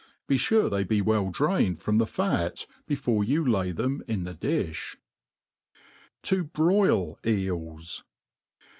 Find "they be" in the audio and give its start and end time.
0.67-0.99